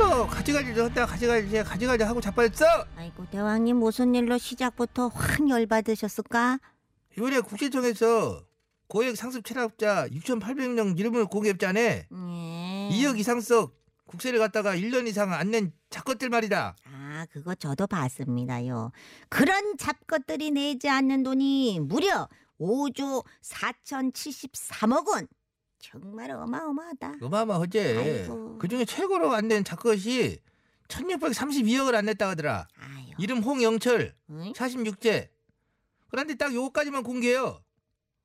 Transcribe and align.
참말로 0.00 0.26
가지가지 0.26 0.72
넣었다 0.72 1.04
가지가지 1.06 1.62
가지가지 1.62 2.04
하고 2.04 2.20
자빠졌어 2.20 2.64
아이고 2.96 3.26
대왕님 3.30 3.76
무슨 3.76 4.14
일로 4.14 4.38
시작부터 4.38 5.08
확 5.08 5.46
열받으셨을까? 5.48 6.58
이번에 7.16 7.40
국세청에서 7.40 8.42
고액 8.88 9.16
상습 9.16 9.44
체납자 9.44 10.08
6,800명 10.08 10.98
이름을 10.98 11.26
공개했잖아 11.26 11.80
예. 11.80 12.06
2억 12.10 13.18
이상 13.18 13.40
석 13.40 13.74
국세를 14.06 14.38
갖다가 14.38 14.74
1년 14.74 15.06
이상 15.06 15.32
안 15.34 15.50
낸 15.50 15.72
작것들 15.90 16.30
말이다 16.30 16.76
아 16.84 17.26
그거 17.30 17.54
저도 17.54 17.86
봤습니다요. 17.86 18.92
그런 19.28 19.76
잡것들이 19.76 20.52
내지 20.52 20.88
않는 20.88 21.22
돈이 21.24 21.80
무려 21.80 22.28
5조 22.58 23.24
4,073억 23.42 25.08
원. 25.08 25.26
정말 25.80 26.30
어마어마하다. 26.30 27.14
어마어마하지 27.22 27.80
아이고. 27.80 28.58
그중에 28.58 28.84
최고로 28.84 29.32
안 29.32 29.48
낸 29.48 29.64
작것이 29.64 30.38
1632억을 30.88 31.94
안 31.94 32.04
냈다 32.06 32.28
하더라 32.30 32.66
아유. 32.76 33.06
이름 33.18 33.38
홍영철 33.42 34.14
응? 34.30 34.52
46제 34.52 35.28
그런데 36.08 36.34
딱 36.34 36.52
요거까지만 36.54 37.02
공개해요 37.02 37.62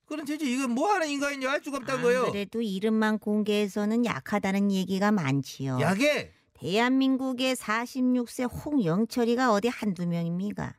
그럼 0.05 0.25
대체 0.25 0.45
이건 0.45 0.71
뭐하는 0.71 1.07
인간인지 1.09 1.47
알 1.47 1.61
수가 1.63 1.77
없다는 1.77 2.03
거예요 2.03 2.31
그래도 2.31 2.61
이름만 2.61 3.17
공개해서는 3.19 4.05
약하다는 4.05 4.71
얘기가 4.71 5.11
많지요. 5.11 5.79
약에 5.81 6.31
대한민국의 6.53 7.55
46세 7.55 8.49
홍영철이가 8.65 9.51
어디 9.51 9.67
한두 9.67 10.05
명입니까? 10.07 10.75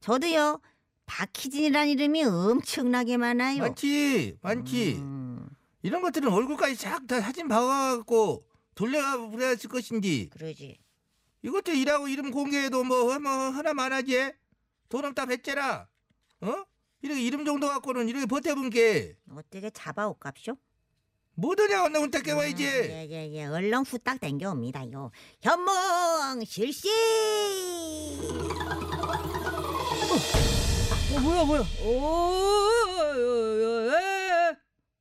저도요. 0.00 0.60
박희진이라는 1.06 1.88
이름이 1.92 2.24
엄청나게 2.24 3.16
많아요. 3.16 3.58
많지 3.62 4.36
많지 4.42 4.94
음, 4.98 5.19
이런 5.82 6.02
것들은 6.02 6.28
얼굴까지 6.28 6.74
싹다 6.74 7.20
사진 7.20 7.48
박아갖고 7.48 8.44
돌려가 8.74 9.16
그랬을 9.30 9.68
것인지 9.70 10.28
그러지. 10.32 10.78
이것도 11.42 11.72
일하고 11.72 12.08
이름 12.08 12.30
공개해도 12.30 12.84
뭐, 12.84 13.18
뭐 13.18 13.30
하나 13.32 13.72
많아지 13.72 14.32
돈은 14.90 15.14
다 15.14 15.24
배째라 15.26 15.88
어? 16.42 16.64
이렇게 17.02 17.22
이름 17.22 17.44
정도 17.46 17.66
갖고는 17.68 18.08
이렇게 18.08 18.26
버텨본 18.26 18.68
게 18.70 19.16
어떻게 19.30 19.70
잡아올깝쇼? 19.70 20.56
뭐더냐 21.34 21.84
오늘 21.84 22.00
혼자 22.00 22.20
깨워야지 22.20 22.62
예 22.64 23.06
예 23.10 23.32
예 23.32 23.46
얼렁 23.46 23.84
후딱 23.84 24.20
땡겨옵니다 24.20 24.90
요. 24.92 25.10
현몽 25.40 26.44
실시. 26.44 26.88
어 31.16 31.20
뭐야 31.20 31.44
뭐야 31.44 31.60
오 31.84 32.70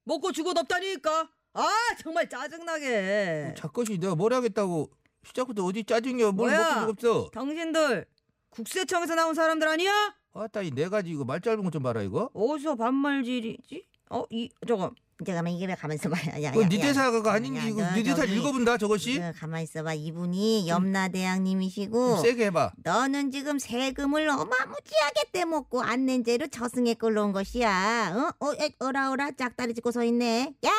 먹고 0.09 0.31
죽어 0.31 0.53
덥다니까. 0.56 1.30
아 1.53 1.68
정말 2.02 2.28
짜증나게. 2.28 3.53
작것이 3.56 4.00
내가 4.00 4.16
뭘 4.16 4.34
하겠다고. 4.34 4.90
시작부터 5.24 5.64
어디 5.66 5.84
짜증이야. 5.84 6.31
뭘 6.31 6.52
뭐야? 6.52 6.80
먹고 6.81 6.96
적 6.96 7.09
없어? 7.16 7.30
당신들 7.31 8.06
국세청에서 8.50 9.14
나온 9.16 9.36
사람들 9.36 9.68
아니야? 9.68 10.16
아따 10.34 10.62
이 10.64 10.72
네 10.72 10.90
가지 10.90 11.12
이거 11.12 11.25
말 11.25 11.42
짧은 11.42 11.64
것좀 11.64 11.84
봐라 11.84 12.02
이거. 12.02 12.30
어디서 12.34 12.75
반말질이지? 12.75 13.86
어이 14.09 14.50
저거 14.68 14.92
잠깐만 15.25 15.52
이게 15.53 15.66
왜 15.66 15.75
가만 15.75 15.96
있어봐. 15.96 16.18
야, 16.41 16.44
야, 16.44 16.53
야. 16.56 16.69
대사가 16.69 17.34
아닌지 17.34 17.59
야, 17.59 17.63
이거 17.66 17.81
너네 17.81 18.03
대사 18.03 18.22
저기, 18.22 18.35
읽어본다 18.38 18.78
저것이 18.78 19.19
그, 19.19 19.31
가만 19.38 19.62
있어봐. 19.63 19.94
이분이 19.94 20.69
염라대왕님이시고 20.69 22.16
좀 22.16 22.24
세게 22.24 22.46
해봐 22.46 22.72
너는 22.78 23.30
지금 23.31 23.59
세금을 23.59 24.30
어마무지하게 24.30 25.31
떼먹고 25.34 25.81
안 25.81 26.06
낸 26.06 26.24
죄로 26.24 26.47
저승에 26.47 26.94
끌러온 26.94 27.34
것이야. 27.34 28.13
어? 28.40 28.46
어, 28.46 28.53
에, 28.53 28.72
어라 28.80 29.12
어라 29.12 29.31
짝다리 29.31 29.74
짚고 29.74 29.91
서 29.91 30.03
있네. 30.06 30.56
야, 30.66 30.72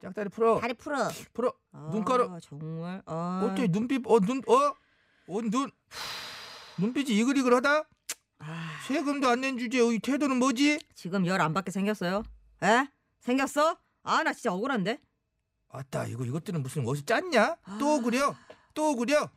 짝다리 0.00 0.30
풀어 0.30 0.58
다리 0.60 0.72
풀어. 0.74 1.08
풀어 1.34 1.52
눈가루. 1.92 2.24
아, 2.32 2.38
정말 2.40 3.02
아, 3.04 3.42
어째 3.52 3.68
눈빛 3.68 4.02
어눈어어눈 4.06 5.70
눈빛이 6.78 7.10
이글이글하다 7.18 7.82
아, 8.40 8.70
세금도 8.86 9.28
안 9.28 9.40
낸 9.42 9.58
주제에 9.58 9.82
이 9.94 9.98
태도는 9.98 10.38
뭐지 10.38 10.78
지금 10.94 11.26
열 11.26 11.40
안 11.40 11.52
받게 11.52 11.70
생겼어요? 11.70 12.22
에? 12.62 12.86
생겼어? 13.20 13.76
아 14.04 14.22
나 14.22 14.32
진짜 14.32 14.52
억울한데 14.52 15.00
아따 15.70 16.06
이거 16.06 16.24
이것들은 16.24 16.62
무슨 16.62 16.86
어디 16.86 17.04
짰냐 17.04 17.56
또 17.78 18.00
그려 18.00 18.34
또 18.74 18.96
그려 18.96 19.30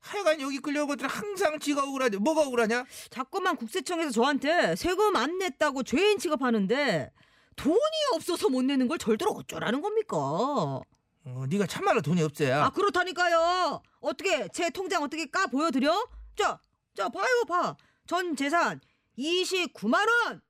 하여간 0.00 0.40
여기 0.40 0.58
끌려온 0.58 0.86
것들은 0.86 1.08
항상 1.08 1.58
지가 1.58 1.82
억울하지 1.84 2.18
뭐가 2.18 2.42
억울하냐 2.42 2.84
자꾸만 3.10 3.56
국세청에서 3.56 4.10
저한테 4.10 4.76
세금 4.76 5.16
안 5.16 5.38
냈다고 5.38 5.82
죄인 5.82 6.18
취급하는데 6.18 7.10
돈이 7.56 7.78
없어서 8.14 8.48
못 8.50 8.62
내는 8.62 8.86
걸 8.88 8.98
절대로 8.98 9.32
어쩌라는 9.32 9.80
겁니까? 9.80 10.16
어, 10.18 11.44
네가 11.48 11.66
참말로 11.66 12.02
돈이 12.02 12.22
없어야 12.22 12.64
아 12.66 12.70
그렇다니까요. 12.70 13.80
어떻게 14.00 14.46
제 14.52 14.68
통장 14.70 15.02
어떻게 15.02 15.24
까 15.26 15.46
보여드려? 15.46 16.06
자, 16.36 16.60
자 16.94 17.08
봐요 17.08 17.44
봐. 17.48 17.76
전 18.06 18.36
재산 18.36 18.80
29만 19.18 19.94
원. 20.26 20.42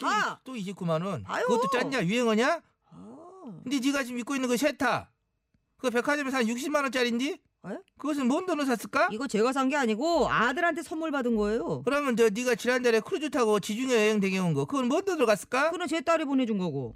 봐. 0.00 0.40
또 0.44 0.54
29만 0.54 1.04
원 1.04 1.22
봐요. 1.22 1.44
그것도 1.46 1.70
짰냐 1.70 2.04
유행어냐 2.04 2.60
아, 2.90 3.60
근데 3.62 3.78
네가 3.80 4.02
지금 4.04 4.18
입고 4.20 4.34
있는 4.34 4.48
거 4.48 4.56
세타 4.56 5.10
그 5.78 5.90
백화점에서 5.90 6.38
한 6.38 6.44
60만 6.46 6.82
원짜리인데 6.82 7.26
에? 7.66 7.78
그것은 7.98 8.26
뭔 8.28 8.44
돈으로 8.46 8.66
샀을까 8.66 9.08
이거 9.12 9.26
제가 9.26 9.52
산 9.52 9.68
게 9.68 9.76
아니고 9.76 10.28
아들한테 10.28 10.82
선물 10.82 11.10
받은 11.10 11.36
거예요. 11.36 11.82
그러면 11.84 12.16
저 12.16 12.28
네가 12.28 12.54
지난달에 12.56 13.00
크루즈 13.00 13.30
타고 13.30 13.58
지중해 13.60 13.94
여행 13.94 14.20
다녀온 14.20 14.52
거 14.52 14.64
그건 14.66 14.88
뭔 14.88 15.04
돈으로 15.04 15.24
갔을까 15.26 15.70
그는 15.70 15.86
제 15.86 16.00
딸이 16.02 16.24
보내준 16.26 16.58
거고. 16.58 16.92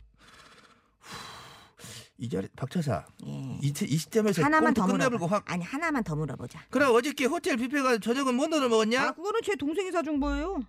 이 2.20 2.28
자리 2.28 2.48
박 2.56 2.78
차사 2.78 3.06
예. 3.26 3.30
이, 3.62 3.72
이 3.82 3.96
시점에서 3.96 4.42
하나만 4.42 4.74
더 4.74 4.86
물어봐. 4.88 5.24
확 5.26 5.44
아니 5.50 5.62
하나만 5.64 6.02
더 6.02 6.16
물어보자. 6.16 6.66
그럼 6.68 6.92
어저께 6.94 7.26
호텔 7.26 7.56
뷔페가 7.56 7.98
저녁은 7.98 8.34
뭔 8.34 8.50
돈으로 8.50 8.68
먹었냐? 8.68 9.00
아 9.02 9.12
그거는 9.12 9.40
제 9.44 9.54
동생이 9.54 9.92
사준 9.92 10.18
거예요. 10.18 10.60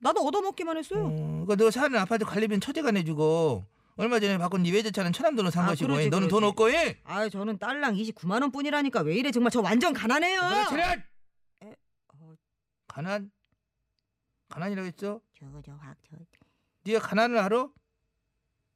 나도 0.00 0.20
얻어먹기만 0.26 0.76
했어요. 0.76 1.06
어, 1.10 1.44
그 1.46 1.58
너 1.58 1.70
사는 1.70 1.98
아파트 1.98 2.24
관리비는 2.24 2.60
처제가 2.60 2.90
내주고 2.90 3.64
얼마 3.96 4.20
전에 4.20 4.36
바꾼 4.38 4.62
네 4.62 4.70
외제차는 4.72 5.12
천암돈으로 5.12 5.50
산 5.50 5.64
아, 5.64 5.68
것이고 5.68 5.88
그러지, 5.88 6.10
너는 6.10 6.28
돈 6.28 6.40
그러지. 6.40 6.50
없고 6.50 6.70
예? 6.72 7.00
아 7.04 7.28
저는 7.28 7.58
딸랑 7.58 7.94
29만 7.94 8.42
원뿐이라니까 8.42 9.00
왜 9.00 9.14
이래 9.16 9.30
정말 9.30 9.50
저 9.50 9.60
완전 9.62 9.92
가난해요. 9.94 10.40
차렷! 10.68 10.98
에, 11.62 11.74
어. 12.14 12.34
가난? 12.88 13.30
가난이라고 14.50 14.86
했어? 14.86 15.20
저거 15.38 15.62
저확 15.62 15.96
저. 16.08 16.16
네가 16.84 17.00
가난을 17.00 17.38
알아? 17.38 17.68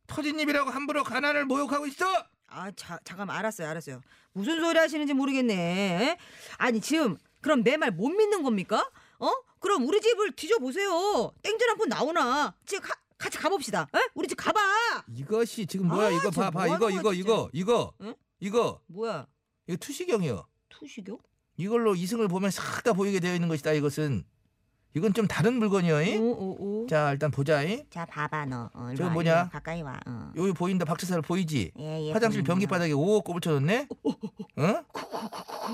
터진 0.07 0.41
입이라고 0.41 0.71
함부로 0.71 1.05
가난을 1.05 1.45
모욕하고 1.45 1.87
있어? 1.87 2.05
아, 2.49 2.73
자, 2.73 2.99
잠깐만 3.05 3.37
알았어요, 3.37 3.69
알았어요. 3.69 4.01
무슨 4.33 4.61
소리 4.61 4.77
하시는지 4.77 5.13
모르겠네. 5.15 5.55
에? 5.55 6.19
아니 6.57 6.81
지금 6.81 7.17
그럼 7.41 7.63
내 7.63 7.77
말 7.77 7.93
못 7.93 8.09
믿는 8.09 8.43
겁니까? 8.43 8.91
어? 9.21 9.33
그럼 9.59 9.87
우리 9.87 10.01
집을 10.01 10.33
뒤져 10.33 10.59
보세요. 10.59 11.33
땡전 11.43 11.69
한 11.69 11.77
푼 11.79 11.89
나오나? 11.89 12.55
지금 12.67 12.83
가, 12.89 12.95
같이 13.19 13.39
가봅시다. 13.39 13.87
에? 13.95 13.99
우리 14.15 14.27
집 14.27 14.35
가봐. 14.37 14.59
이것이 15.15 15.67
지금 15.67 15.89
뭐야 15.89 16.09
아, 16.09 16.11
이거 16.11 16.31
저 16.31 16.41
봐봐 16.51 16.67
뭐 16.67 16.77
이거 16.77 16.87
하는 16.87 16.99
이거 16.99 17.03
거야, 17.11 17.15
이거 17.19 17.51
이거 17.53 17.93
응? 18.01 18.15
이거 18.41 18.81
뭐야? 18.87 19.27
이거 19.67 19.77
투시경이요 19.77 20.47
투시교? 20.71 21.21
이걸로 21.59 21.95
이승을 21.95 22.29
보면 22.29 22.51
싹 22.51 22.83
다 22.83 22.95
보이게 22.95 23.21
되어 23.21 23.35
있는 23.35 23.49
것이다 23.49 23.73
이것은 23.73 24.25
이건 24.97 25.15
좀 25.15 25.29
다른 25.29 25.55
물건이요 25.55 26.03
잉? 26.03 26.21
오오오. 26.21 26.87
자 26.89 27.13
일단 27.13 27.31
보자 27.31 27.63
잉? 27.63 27.85
자 27.91 28.05
봐봐 28.07 28.47
너. 28.47 28.71
어, 28.75 28.91
저거 28.97 29.05
와, 29.09 29.11
뭐냐? 29.13 29.31
일로 29.31 29.41
와, 29.43 29.49
가까이 29.49 29.83
와. 29.83 30.01
어. 30.07 30.33
여기 30.37 30.53
보인다 30.53 30.85
박차사를 30.85 31.23
보이지? 31.23 31.73
예, 31.79 32.09
예, 32.09 32.13
화장실 32.13 32.41
보이네요. 32.43 32.45
변기 32.45 32.67
바닥에 32.67 32.93
오곱을 32.93 33.41
쳐놨네? 33.41 33.87
어? 34.57 34.85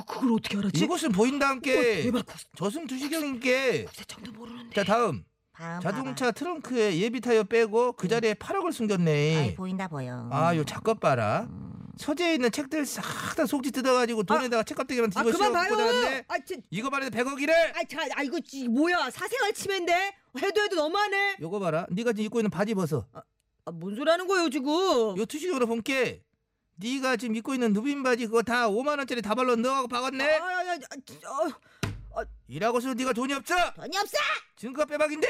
그걸 0.06 0.32
어떻게 0.32 0.58
알았지? 0.58 0.84
이곳은 0.84 1.12
보인다 1.12 1.46
어, 1.46 1.48
함께 1.50 2.02
대박. 2.02 2.26
저승 2.56 2.86
투시경인께 2.86 3.84
국세청도 3.86 4.32
모르는데. 4.32 4.74
자 4.74 4.84
다음 4.84 5.24
다음 5.54 5.80
자동차 5.80 6.30
트렁크에 6.32 6.98
예비 6.98 7.22
타이어 7.22 7.42
빼고 7.44 7.92
그 7.92 8.08
자리에 8.08 8.34
8억을 8.34 8.52
봐봐. 8.52 8.66
아이, 8.66 8.72
숨겼네 8.72 9.54
보인다 9.54 9.88
보여. 9.88 10.28
아요 10.30 10.62
작것 10.64 11.00
봐라 11.00 11.46
음. 11.48 11.65
서재에 11.98 12.34
있는 12.34 12.50
책들 12.50 12.84
싹 12.86 13.02
다 13.36 13.44
속지 13.46 13.70
뜯어가지고 13.70 14.22
돈에다가 14.22 14.62
책값대기만 14.62 15.10
아 15.14 15.22
뒤집어 15.22 15.44
그만 15.48 15.66
씌워 15.66 15.76
봐요. 15.76 15.88
꽂아놨네 15.90 16.24
아, 16.28 16.38
진, 16.38 16.62
이거 16.70 16.88
말해도 16.90 17.16
100억이래 17.16 17.50
아, 17.50 17.84
자, 17.84 18.06
아 18.14 18.22
이거 18.22 18.40
지, 18.40 18.66
뭐야? 18.68 19.10
사생활 19.10 19.52
침해인데? 19.52 20.14
해도 20.40 20.60
해도 20.62 20.76
너무하네. 20.76 21.36
요거 21.40 21.58
봐라 21.58 21.86
네가 21.90 22.12
지금 22.12 22.24
입고 22.26 22.40
있는 22.40 22.50
바지 22.50 22.74
벗어 22.74 23.06
아, 23.12 23.70
뭔 23.72 23.94
소리 23.96 24.10
하는 24.10 24.26
거예요 24.26 24.48
지금? 24.50 25.16
요 25.18 25.24
투시경으로 25.26 25.66
본게 25.66 26.22
네가 26.76 27.16
지금 27.16 27.36
입고 27.36 27.54
있는 27.54 27.72
누빈 27.72 28.02
바지 28.02 28.26
그거 28.26 28.42
다 28.42 28.68
5만 28.68 28.98
원짜리 28.98 29.20
다발로 29.22 29.56
넣어갖고 29.56 29.88
박았네. 29.88 30.24
아야야, 30.24 30.78
아, 32.14 32.24
일하고서 32.48 32.94
네가 32.94 33.12
돈이 33.12 33.32
없어. 33.34 33.54
돈이 33.74 33.96
없어. 33.98 34.16
증거 34.56 34.84
빼박인데. 34.86 35.26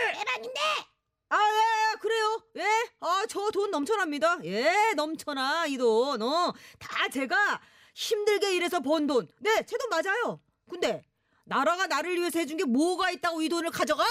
아, 1.29 1.37
예, 1.37 1.93
예, 1.93 1.99
그래요. 2.01 2.43
예, 2.59 2.63
아, 3.01 3.06
저 3.27 3.51
돈 3.51 3.71
넘쳐납니다. 3.71 4.39
예, 4.45 4.93
넘쳐나 4.97 5.67
이 5.67 5.77
돈. 5.77 6.21
어, 6.23 6.53
다 6.79 7.09
제가 7.09 7.61
힘들게 7.95 8.55
일해서 8.57 8.81
번 8.81 9.07
돈. 9.07 9.29
네, 9.41 9.65
제 9.67 9.77
돈 9.79 9.89
맞아요. 9.91 10.41
근데 10.69 11.05
나라가 11.45 11.87
나를 11.87 12.17
위해서 12.17 12.39
해준 12.39 12.57
게 12.57 12.65
뭐가 12.65 13.11
있다고 13.11 13.41
이 13.43 13.49
돈을 13.49 13.71
가져가? 13.71 14.05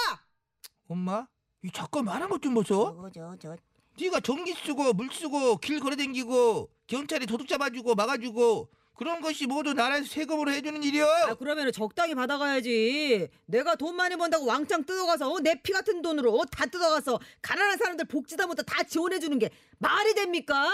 엄마, 0.88 1.26
이 1.62 1.70
잠깐 1.72 2.04
말한 2.04 2.28
것 2.28 2.38
좀 2.40 2.54
보소. 2.54 2.66
저거 2.94 3.10
저저 3.10 3.56
네가 3.98 4.20
전기 4.20 4.52
쓰고 4.54 4.92
물 4.92 5.10
쓰고 5.12 5.56
길 5.58 5.80
걸어댕기고 5.80 6.70
경찰이 6.86 7.26
도둑 7.26 7.48
잡아주고 7.48 7.94
막아주고 7.94 8.68
그런 8.96 9.20
것이 9.20 9.46
모두 9.46 9.74
나라에서 9.74 10.06
세금으로 10.08 10.50
해주는 10.52 10.82
일이여. 10.82 11.06
아, 11.06 11.34
그러면 11.34 11.70
적당히 11.72 12.14
받아가야지. 12.14 13.28
내가 13.46 13.74
돈 13.76 13.94
많이 13.94 14.16
번다고 14.16 14.46
왕창 14.46 14.84
뜯어가서 14.84 15.30
어, 15.30 15.40
내피 15.40 15.72
같은 15.72 16.00
돈으로 16.02 16.32
어, 16.38 16.44
다 16.46 16.64
뜯어가서 16.66 17.18
가난한 17.42 17.76
사람들 17.78 18.06
복지다 18.06 18.46
못해 18.46 18.62
다 18.66 18.82
지원해주는 18.82 19.38
게 19.38 19.50
말이 19.78 20.14
됩니까? 20.14 20.70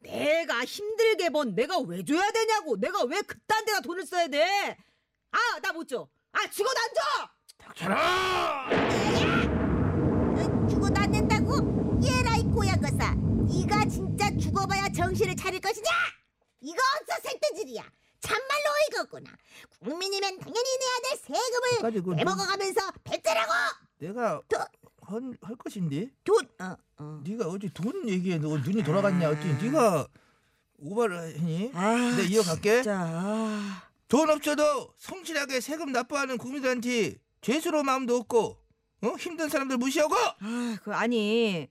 내가 0.00 0.64
힘들게 0.64 1.28
번 1.30 1.54
내가 1.54 1.78
왜 1.78 2.04
줘야 2.04 2.30
되냐고. 2.32 2.76
내가 2.78 3.04
왜 3.04 3.20
그딴 3.22 3.64
데다 3.64 3.80
돈을 3.80 4.04
써야 4.04 4.26
돼? 4.26 4.76
아, 5.30 5.38
나 5.62 5.72
못 5.72 5.86
줘. 5.86 6.08
아, 6.32 6.48
죽어도 6.50 6.74
안 6.80 6.88
줘! 6.94 7.28
닥쳐라! 7.58 8.68
어, 10.34 10.66
죽어도 10.68 11.00
안 11.00 11.10
된다고? 11.12 12.00
얘라 12.04 12.36
이 12.36 12.42
고약어사. 12.44 13.14
네가 13.14 13.84
진짜 13.88 14.28
죽어봐야 14.36 14.88
정신을 14.90 15.36
차릴 15.36 15.60
것이냐? 15.60 15.88
이거 16.60 16.74
어서 16.74 17.20
살때질이야. 17.22 17.82
참말로 18.20 18.64
어이가 18.84 19.02
없구나. 19.02 19.30
국민이면 19.80 20.38
당연히 20.38 20.78
내야 20.78 21.08
될 21.08 21.18
세금을 21.18 22.16
내먹어가면서 22.16 22.92
뱉으라고. 23.04 23.52
내가 23.98 24.40
또- 24.48 24.58
할, 25.02 25.20
할 25.42 25.56
것인데 25.56 26.10
돈. 26.22 26.46
어 26.60 26.76
어. 26.98 27.20
네가 27.24 27.46
어제 27.48 27.68
돈 27.72 28.08
얘기에 28.08 28.38
너 28.38 28.48
눈이 28.58 28.84
돌아갔냐 28.84 29.30
어쩌니 29.30 29.54
네가 29.64 30.06
오바를 30.78 31.34
했니? 31.34 31.70
아, 31.74 32.14
내 32.16 32.24
이어갈게. 32.24 32.82
아. 32.88 33.82
돈 34.06 34.28
없어도 34.30 34.92
성실하게 34.98 35.60
세금 35.60 35.92
납부하는 35.92 36.36
국민들한테 36.38 37.16
죄스러운 37.40 37.86
마음도 37.86 38.16
없고 38.16 38.58
어? 39.02 39.08
힘든 39.18 39.48
사람들 39.48 39.78
무시하고 39.78 40.14
아, 40.14 40.78
그 40.82 40.92
아니 40.92 41.68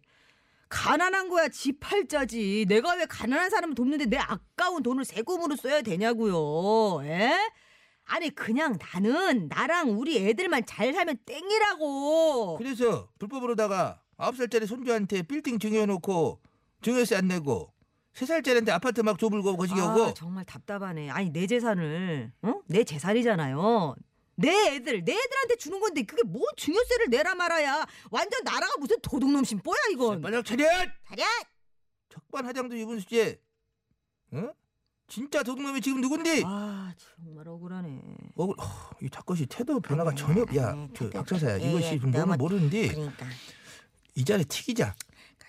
가난한 0.70 1.30
거야 1.30 1.50
지팔자지. 1.50 2.66
내가 2.68 2.96
왜 2.96 3.06
가난한 3.06 3.50
사람을 3.50 3.76
돕는데 3.76 4.06
내 4.06 4.18
아까운 4.18 4.84
돈을 4.84 5.04
세금으로 5.04 5.56
써야 5.56 5.82
되냐고요. 5.82 7.04
에? 7.06 7.38
아니 8.06 8.30
그냥 8.30 8.78
나는 8.94 9.48
나랑 9.50 10.00
우리 10.00 10.18
애들만 10.18 10.66
잘 10.66 10.94
살면 10.94 11.18
땡이라고. 11.26 12.58
그래서 12.58 13.10
불법으로다가 13.20 14.02
아홉 14.18 14.36
살짜리 14.36 14.66
손주한테 14.66 15.24
빌딩 15.24 15.60
증여해놓고 15.60 16.42
증여세 16.82 17.16
안 17.16 17.28
내고 17.28 17.74
세 18.14 18.26
살짜리한테 18.26 18.72
아파트 18.72 19.02
막 19.02 19.18
줘불고 19.20 19.58
거시기 19.58 19.80
아, 19.80 19.90
하고 19.90 20.14
정말 20.14 20.46
답답하네. 20.46 21.10
아니 21.10 21.32
내 21.32 21.48
재산을 21.48 22.32
어? 22.42 22.62
내 22.68 22.84
재산이잖아요. 22.84 23.96
내 24.40 24.76
애들 24.76 25.04
내 25.04 25.12
애들한테 25.14 25.56
주는 25.58 25.80
건데 25.80 26.04
그게 26.04 26.24
뭔 26.24 26.44
증여세를 26.56 27.08
내라 27.10 27.36
말아야 27.36 27.86
완전 28.10 28.44
나라가 28.44 28.72
무슨 28.80 28.98
도둑놈 29.02 29.44
심보야 29.44 29.76
이건. 29.92 30.22
빨리 30.22 30.42
차렷! 30.44 30.66
차렷. 31.08 31.26
적반하장도 32.10 32.76
입은 32.76 33.00
수재 33.02 33.40
어? 34.32 34.50
진짜 35.08 35.42
도둑놈이 35.44 35.82
지금 35.82 36.02
누군데? 36.02 36.44
아 36.46 36.94
정말 36.98 37.48
억울하네. 37.48 38.00
어, 38.36 38.44
어, 38.46 38.56
이 39.02 39.10
작것이 39.10 39.46
태도 39.48 39.80
변화가 39.80 40.14
전혀 40.16 40.46
네, 40.46 40.58
야저 40.58 40.88
태도 40.94 41.10
박사사야 41.10 41.60
예, 41.60 41.70
이것이 41.70 42.00
너무- 42.12 42.36
모르는데 42.38 42.88
그러니까 42.90 43.26
이 44.16 44.24
자리에 44.24 44.46
튀기자 44.46 44.96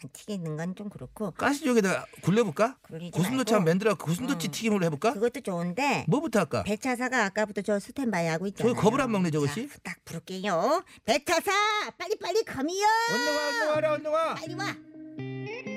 튀기는 0.08 0.56
건 0.56 0.74
좀 0.74 0.88
그렇고 0.88 1.30
가스쪽에다 1.32 2.06
굴려볼까? 2.22 2.76
굴리지 2.82 3.10
고슴도치 3.18 3.52
한번 3.54 3.64
말고 3.64 3.70
만들어 3.70 3.94
고슴도치 3.96 4.48
음. 4.48 4.50
튀김으로 4.50 4.84
해볼까? 4.86 5.12
그것도 5.14 5.40
좋은데 5.40 6.04
뭐부터 6.08 6.38
할까? 6.40 6.62
배차사가 6.62 7.24
아까부터 7.26 7.60
저 7.62 7.78
스탠바이 7.78 8.26
하고 8.28 8.46
있잖아요. 8.46 8.72
저기 8.74 8.82
겁을 8.84 9.00
안 9.00 9.10
먹네, 9.12 9.30
저것이? 9.30 9.68
자, 9.68 9.74
딱 9.82 9.96
부를게요. 10.04 10.84
배차사 11.04 11.50
빨리 11.98 12.16
빨리 12.18 12.42
거미요. 12.44 12.86
언능아 13.12 13.48
언능아라 13.48 13.92
언능아 13.94 14.34
빨리 14.34 14.54
와. 14.54 14.76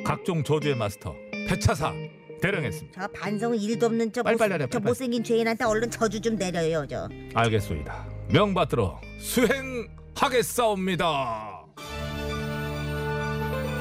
각종 0.06 0.44
저주의 0.44 0.76
마스터 0.76 1.14
배차사 1.48 1.94
대령했습니다. 2.42 3.02
저 3.02 3.08
반성 3.14 3.56
일도 3.56 3.86
없는 3.88 4.12
저, 4.14 4.22
빨리 4.22 4.36
못, 4.36 4.40
빨리 4.40 4.52
하래, 4.52 4.68
저 4.70 4.78
빨리 4.80 4.90
못생긴 4.90 5.24
죄인한테 5.24 5.64
얼른 5.66 5.90
저주 5.92 6.20
좀 6.22 6.36
내려요 6.36 6.86
저. 6.88 7.10
알겠소이다. 7.34 8.06
명받들어 8.32 9.02
수행하겠사옵니다. 9.20 11.53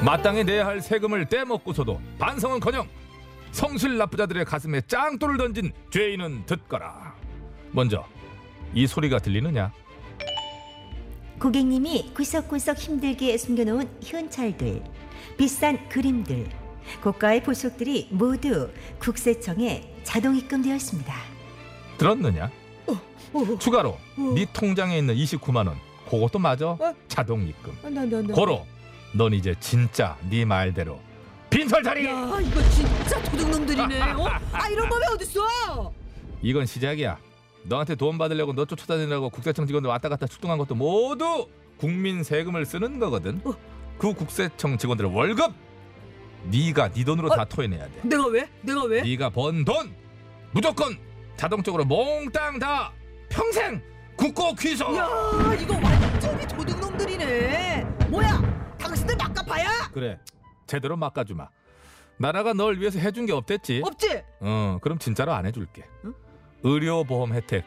마땅히 0.04 0.42
내야 0.42 0.66
할 0.66 0.80
세금을 0.80 1.26
떼먹고서도 1.26 2.00
반성은커녕 2.18 2.88
성실 3.52 3.98
납부자들의 3.98 4.44
가슴에 4.44 4.80
짱돌을 4.82 5.36
던진 5.36 5.72
죄인은 5.90 6.46
듣거라. 6.46 7.14
먼저 7.70 8.04
이 8.74 8.86
소리가 8.86 9.18
들리느냐? 9.18 9.72
고객님이 11.38 12.12
구석구석 12.14 12.78
힘들게 12.78 13.36
숨겨놓은 13.36 13.88
현찰들, 14.02 14.82
비싼 15.36 15.88
그림들, 15.88 16.46
고가의 17.02 17.42
보석들이 17.42 18.08
모두 18.10 18.70
국세청에 18.98 19.94
자동 20.02 20.36
입금되었습니다. 20.36 21.14
들었느냐? 21.98 22.50
추가로 23.58 23.96
네 24.34 24.46
통장에 24.52 24.98
있는 24.98 25.14
29만 25.14 25.66
원 25.66 25.76
그것도 26.10 26.38
마저 26.38 26.76
어? 26.80 26.94
자동 27.08 27.46
입금. 27.46 27.72
아, 27.84 27.88
나, 27.88 28.04
나, 28.04 28.20
나. 28.20 28.34
고로 28.34 28.66
넌 29.12 29.32
이제 29.34 29.54
진짜 29.60 30.16
네 30.28 30.44
말대로 30.44 31.00
빈털다리 31.50 32.06
야 32.06 32.40
이거 32.40 32.62
진짜 32.70 33.22
도둑놈들이네. 33.24 34.00
어? 34.12 34.26
아 34.52 34.68
이런 34.68 34.88
법이 34.88 35.02
어딨어? 35.14 35.92
이건 36.40 36.64
시작이야 36.66 37.18
너한테 37.64 37.94
돈 37.94 38.16
받으려고 38.18 38.52
너 38.54 38.64
쫓아다니려고 38.64 39.28
국세청 39.30 39.66
직원들 39.66 39.88
왔다 39.88 40.08
갔다 40.08 40.26
출동한 40.26 40.56
것도 40.58 40.74
모두 40.74 41.46
국민 41.76 42.22
세금을 42.24 42.64
쓰는 42.64 42.98
거거든 42.98 43.40
어. 43.44 43.54
그 43.98 44.12
국세청 44.14 44.78
직원들 44.78 45.06
월급 45.06 45.52
네가 46.44 46.88
네 46.92 47.04
돈으로 47.04 47.28
어. 47.30 47.36
다 47.36 47.44
토해내야 47.44 47.84
돼 47.86 47.92
내가 48.02 48.26
왜? 48.26 48.48
내가 48.62 48.84
왜? 48.84 49.02
네가 49.02 49.30
번 49.30 49.64
돈 49.64 49.94
무조건 50.52 50.96
자동적으로 51.36 51.84
몽땅 51.84 52.58
다 52.58 52.92
평생 53.28 53.80
국고 54.16 54.54
귀소 54.54 54.84
야 54.96 55.08
이거 55.60 55.74
완전히 55.82 56.46
도둑놈들이네. 56.48 57.84
뭐야? 58.08 58.51
당신들 58.82 59.16
막가봐야? 59.16 59.68
그래 59.92 60.18
제대로 60.66 60.96
막아주마 60.96 61.48
나라가 62.18 62.52
널 62.52 62.78
위해서 62.78 62.98
해준 62.98 63.26
게 63.26 63.32
없댔지 63.32 63.82
없지? 63.84 64.22
어 64.40 64.78
그럼 64.82 64.98
진짜로 64.98 65.32
안 65.32 65.46
해줄게 65.46 65.84
응? 66.04 66.12
의료보험 66.62 67.32
혜택 67.34 67.64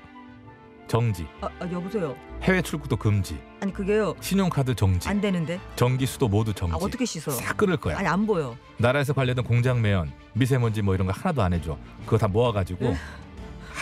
정지 0.88 1.26
아, 1.42 1.48
아 1.60 1.72
여보세요. 1.72 2.16
해외 2.44 2.62
출국도 2.62 2.96
금지 2.98 3.42
아니 3.60 3.74
그게요. 3.74 4.14
신용카드 4.22 4.76
정지 4.76 5.10
안 5.10 5.20
되는데. 5.20 5.60
전기 5.76 6.06
수도 6.06 6.28
모두 6.28 6.54
정지 6.54 6.74
아 6.76 6.78
어떻게 6.78 7.06
씻어? 7.06 7.32
싹 7.32 7.58
끊을 7.58 7.76
거야 7.78 7.98
아니 7.98 8.08
안 8.08 8.28
보여. 8.28 8.56
나라에서 8.78 9.14
관련된 9.14 9.44
공장 9.46 9.82
매연 9.82 10.12
미세먼지 10.34 10.82
뭐 10.84 10.94
이런 10.94 11.08
거 11.08 11.14
하나도 11.14 11.42
안 11.42 11.54
해줘 11.54 11.76
그거 12.06 12.18
다 12.20 12.28
모아가지고 12.28 12.96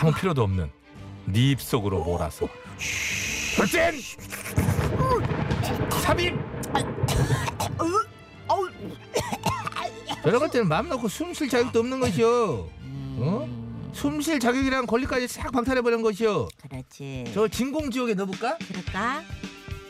아무 0.00 0.12
필요도 0.14 0.42
없는 0.42 0.70
네 1.26 1.50
입속으로 1.50 2.02
몰아서 2.04 2.48
돌진 3.56 4.00
삽입 6.02 6.34
저런 10.22 10.40
것들은 10.40 10.68
마음 10.68 10.88
놓고 10.88 11.08
숨 11.08 11.34
쉴 11.34 11.48
자격도 11.48 11.80
없는 11.80 12.00
것이요 12.00 12.68
어? 13.18 13.90
숨 13.92 14.20
쉴 14.22 14.40
자격이랑 14.40 14.86
권리까지 14.86 15.28
싹 15.28 15.52
박탈해버린 15.52 16.02
것이요 16.02 16.48
그렇지. 16.62 17.30
저 17.34 17.46
진공 17.46 17.90
지옥에 17.90 18.14
넣어볼까? 18.14 18.56
그럴까? 18.58 19.22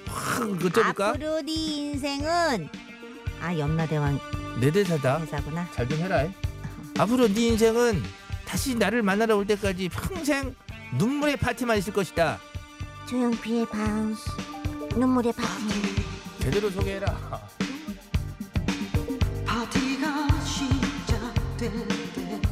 확 0.06 0.58
그쳐볼까? 0.58 1.08
앞으로 1.10 1.40
네 1.42 1.52
인생은 1.52 2.68
아 3.40 3.56
염라대왕 3.56 4.18
내 4.60 4.70
대사다 4.70 5.20
회사구나. 5.20 5.68
잘 5.72 5.88
좀 5.88 5.98
해라 5.98 6.26
앞으로 6.98 7.28
네 7.28 7.48
인생은 7.48 8.02
다시 8.44 8.74
나를 8.74 9.02
만나러 9.02 9.36
올 9.36 9.46
때까지 9.46 9.88
평생 9.88 10.54
눈물의 10.98 11.36
파티만 11.36 11.78
있을 11.78 11.92
것이다 11.92 12.38
조용필 13.08 13.66
바운스 13.66 14.22
눈물의 14.96 15.32
파티. 15.32 16.13
제대로 16.44 16.68
소개해라. 16.68 17.06
파티가 19.46 20.28
시작될 20.44 21.88
때 22.14 22.43